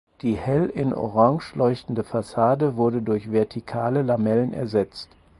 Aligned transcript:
Die 0.23 0.33
hell 0.33 0.65
in 0.65 0.95
Orange 0.95 1.53
leuchtende 1.53 2.03
Fassade 2.03 2.75
wurde 2.75 3.03
durch 3.03 3.31
vertikale 3.31 4.01
Lamellen 4.01 4.51
ersetzt. 4.51 5.09